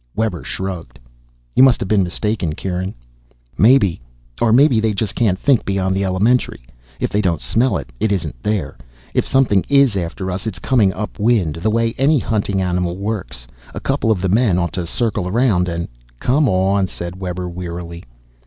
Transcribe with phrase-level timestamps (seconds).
[0.15, 0.97] Webber shrugged.
[1.55, 2.95] "You must have been mistaken, Kieran."
[3.55, 4.01] "Maybe.
[4.41, 6.63] Or maybe they just can't think beyond the elementary.
[6.99, 8.79] If they don't smell it, it isn't there.
[9.13, 13.45] If something is after us it's coming up wind, the way any hunting animal works.
[13.75, 15.87] A couple of the men ought to circle around and"
[16.19, 18.03] "Come on," said Webber wearily.